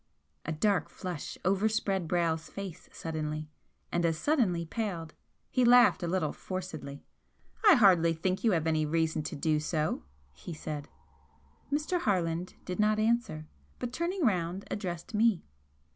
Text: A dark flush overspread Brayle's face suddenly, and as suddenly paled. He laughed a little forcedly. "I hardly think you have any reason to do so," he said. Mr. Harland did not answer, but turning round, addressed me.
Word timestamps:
A 0.47 0.51
dark 0.51 0.89
flush 0.89 1.37
overspread 1.45 2.07
Brayle's 2.07 2.49
face 2.49 2.89
suddenly, 2.91 3.51
and 3.91 4.03
as 4.03 4.17
suddenly 4.17 4.65
paled. 4.65 5.13
He 5.51 5.63
laughed 5.63 6.01
a 6.01 6.07
little 6.07 6.33
forcedly. 6.33 7.03
"I 7.69 7.75
hardly 7.75 8.11
think 8.15 8.43
you 8.43 8.53
have 8.53 8.65
any 8.65 8.83
reason 8.83 9.21
to 9.21 9.35
do 9.35 9.59
so," 9.59 10.01
he 10.33 10.55
said. 10.55 10.89
Mr. 11.71 11.99
Harland 11.99 12.55
did 12.65 12.79
not 12.79 12.97
answer, 12.97 13.45
but 13.77 13.93
turning 13.93 14.25
round, 14.25 14.65
addressed 14.71 15.13
me. 15.13 15.43